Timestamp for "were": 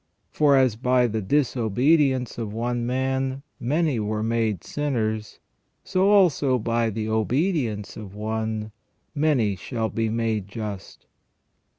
3.99-4.23